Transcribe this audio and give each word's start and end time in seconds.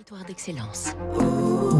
Territoire 0.00 0.24
d'excellence. 0.24 0.94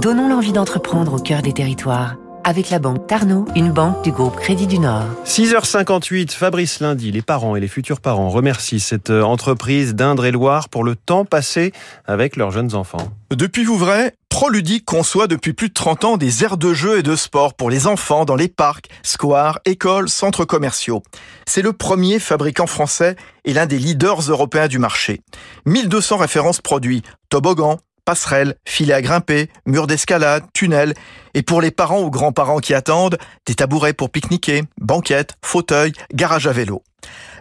Donnons 0.03 0.29
l'envie 0.29 0.53
d'entreprendre 0.53 1.15
au 1.15 1.19
cœur 1.19 1.41
des 1.41 1.55
territoires. 1.55 2.17
Avec 2.45 2.69
la 2.69 2.79
banque 2.79 3.07
Tarno, 3.07 3.47
une 3.57 3.73
banque 3.73 4.05
du 4.05 4.13
groupe 4.13 4.37
Crédit 4.37 4.67
du 4.67 4.79
Nord. 4.79 5.07
6h58, 5.25 6.31
Fabrice 6.33 6.81
Lundi, 6.81 7.13
les 7.13 7.23
parents 7.23 7.57
et 7.57 7.61
les 7.61 7.69
futurs 7.69 8.03
parents 8.03 8.29
remercient 8.29 8.79
cette 8.79 9.09
euh, 9.09 9.23
entreprise 9.23 9.95
d'Indre-et-Loire 9.95 10.69
pour 10.69 10.85
le 10.85 10.97
temps 10.97 11.25
passé 11.25 11.73
avec 12.05 12.37
leurs 12.37 12.51
jeunes 12.51 12.75
enfants. 12.75 13.11
Depuis 13.31 13.65
Vouvray, 13.65 14.13
Proludic 14.29 14.85
conçoit 14.85 15.27
depuis 15.27 15.55
plus 15.55 15.69
de 15.69 15.75
30 15.75 16.05
ans 16.05 16.17
des 16.19 16.45
aires 16.45 16.59
de 16.59 16.75
jeux 16.75 16.99
et 16.99 17.03
de 17.03 17.17
sport 17.17 17.55
pour 17.55 17.71
les 17.71 17.87
enfants 17.87 18.27
dans 18.27 18.37
les 18.37 18.49
parcs, 18.49 18.89
squares, 19.03 19.61
écoles, 19.65 20.11
centres 20.11 20.45
commerciaux. 20.45 21.03
C'est 21.47 21.63
le 21.63 21.73
premier 21.73 22.19
fabricant 22.19 22.67
français 22.67 23.17
et 23.47 23.55
l'un 23.55 23.65
des 23.65 23.79
leaders 23.79 24.21
européens 24.29 24.69
du 24.69 24.79
marché. 24.79 25.23
1200 25.65 26.19
références 26.19 26.61
produits, 26.61 27.03
toboggans, 27.31 27.79
passerelles, 28.05 28.57
filets 28.67 28.95
à 28.95 29.03
grimper, 29.03 29.49
murs 29.67 29.87
d'escalade, 29.87 30.45
tunnels, 30.53 30.95
et 31.35 31.43
pour 31.43 31.61
les 31.61 31.71
parents 31.71 32.03
ou 32.03 32.11
grands-parents 32.11 32.59
qui 32.59 32.75
attendent, 32.75 33.19
des 33.47 33.55
tabourets 33.55 33.93
pour 33.93 34.11
pique-niquer, 34.11 34.65
banquettes, 34.81 35.35
fauteuils, 35.45 35.93
garage 36.13 36.47
à 36.47 36.53
vélo. 36.53 36.83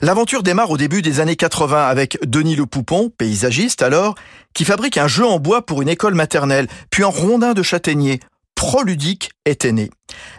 L'aventure 0.01 0.43
démarre 0.43 0.69
au 0.69 0.77
début 0.77 1.01
des 1.01 1.19
années 1.19 1.35
80 1.35 1.87
avec 1.87 2.17
Denis 2.25 2.55
Le 2.55 2.65
Poupon, 2.65 3.09
paysagiste 3.09 3.81
alors, 3.81 4.15
qui 4.53 4.65
fabrique 4.65 4.97
un 4.97 5.07
jeu 5.07 5.25
en 5.25 5.39
bois 5.39 5.65
pour 5.65 5.81
une 5.81 5.89
école 5.89 6.15
maternelle, 6.15 6.67
puis 6.89 7.03
en 7.03 7.11
rondin 7.11 7.53
de 7.53 7.63
châtaignier. 7.63 8.19
Proludique 8.55 9.31
était 9.45 9.71
né. 9.71 9.89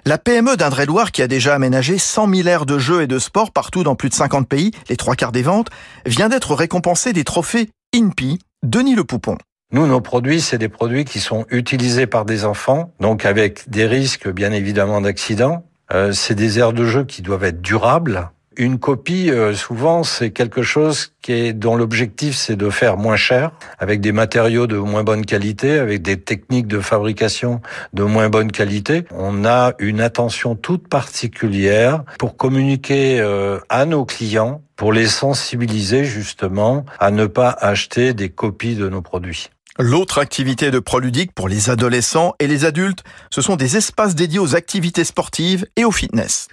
La 0.04 0.18
PME 0.18 0.56
d'Indre-et-Loire, 0.56 1.10
qui 1.10 1.22
a 1.22 1.26
déjà 1.26 1.54
aménagé 1.54 1.96
100 1.96 2.34
000 2.34 2.48
aires 2.48 2.66
de 2.66 2.78
jeux 2.78 3.02
et 3.02 3.06
de 3.06 3.18
sport 3.18 3.50
partout 3.50 3.82
dans 3.82 3.94
plus 3.94 4.10
de 4.10 4.14
50 4.14 4.48
pays, 4.48 4.72
les 4.88 4.96
trois 4.96 5.14
quarts 5.14 5.32
des 5.32 5.42
ventes, 5.42 5.68
vient 6.04 6.28
d'être 6.28 6.54
récompensée 6.54 7.12
des 7.12 7.24
trophées 7.24 7.70
INPI, 7.94 8.38
Denis 8.62 8.94
Le 8.94 9.04
Poupon. 9.04 9.38
Nous, 9.72 9.86
nos 9.86 10.00
produits, 10.00 10.40
c'est 10.40 10.58
des 10.58 10.68
produits 10.68 11.04
qui 11.04 11.20
sont 11.20 11.46
utilisés 11.48 12.08
par 12.08 12.24
des 12.24 12.44
enfants, 12.44 12.92
donc 12.98 13.24
avec 13.24 13.70
des 13.70 13.86
risques 13.86 14.28
bien 14.28 14.50
évidemment 14.50 15.00
d'accidents. 15.00 15.64
Euh, 15.92 16.10
c'est 16.10 16.34
des 16.34 16.58
aires 16.58 16.72
de 16.72 16.84
jeu 16.84 17.04
qui 17.04 17.22
doivent 17.22 17.44
être 17.44 17.62
durables. 17.62 18.30
Une 18.56 18.80
copie, 18.80 19.30
euh, 19.30 19.54
souvent, 19.54 20.02
c'est 20.02 20.32
quelque 20.32 20.62
chose 20.62 21.12
qui 21.22 21.32
est 21.32 21.52
dont 21.52 21.76
l'objectif 21.76 22.34
c'est 22.34 22.56
de 22.56 22.68
faire 22.68 22.96
moins 22.96 23.14
cher, 23.14 23.52
avec 23.78 24.00
des 24.00 24.10
matériaux 24.10 24.66
de 24.66 24.76
moins 24.76 25.04
bonne 25.04 25.24
qualité, 25.24 25.78
avec 25.78 26.02
des 26.02 26.20
techniques 26.20 26.66
de 26.66 26.80
fabrication 26.80 27.60
de 27.92 28.02
moins 28.02 28.28
bonne 28.28 28.50
qualité. 28.50 29.04
On 29.12 29.44
a 29.44 29.74
une 29.78 30.00
attention 30.00 30.56
toute 30.56 30.88
particulière 30.88 32.02
pour 32.18 32.36
communiquer 32.36 33.20
euh, 33.20 33.60
à 33.68 33.86
nos 33.86 34.04
clients, 34.04 34.62
pour 34.74 34.92
les 34.92 35.06
sensibiliser 35.06 36.04
justement 36.04 36.84
à 36.98 37.12
ne 37.12 37.26
pas 37.26 37.50
acheter 37.50 38.14
des 38.14 38.30
copies 38.30 38.74
de 38.74 38.88
nos 38.88 39.00
produits. 39.00 39.48
L'autre 39.80 40.18
activité 40.18 40.70
de 40.70 40.78
Proludic 40.78 41.32
pour 41.32 41.48
les 41.48 41.70
adolescents 41.70 42.34
et 42.38 42.46
les 42.46 42.66
adultes, 42.66 43.02
ce 43.30 43.40
sont 43.40 43.56
des 43.56 43.78
espaces 43.78 44.14
dédiés 44.14 44.38
aux 44.38 44.54
activités 44.54 45.04
sportives 45.04 45.66
et 45.76 45.86
au 45.86 45.90
fitness. 45.90 46.48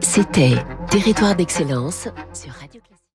C'était 0.00 0.54
Territoire 0.88 1.36
d'excellence 1.36 2.08
sur 2.32 2.52
Radio 2.54 2.80